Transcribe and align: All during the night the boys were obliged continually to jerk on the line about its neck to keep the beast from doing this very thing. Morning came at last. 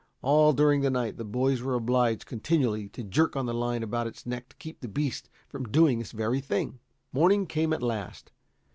All 0.23 0.51
during 0.51 0.81
the 0.81 0.89
night 0.89 1.17
the 1.17 1.23
boys 1.23 1.61
were 1.61 1.75
obliged 1.75 2.25
continually 2.25 2.89
to 2.89 3.03
jerk 3.03 3.35
on 3.35 3.45
the 3.45 3.53
line 3.53 3.83
about 3.83 4.07
its 4.07 4.25
neck 4.25 4.49
to 4.49 4.55
keep 4.55 4.79
the 4.79 4.87
beast 4.87 5.29
from 5.47 5.65
doing 5.65 5.99
this 5.99 6.11
very 6.11 6.39
thing. 6.41 6.79
Morning 7.13 7.45
came 7.45 7.71
at 7.71 7.83
last. 7.83 8.31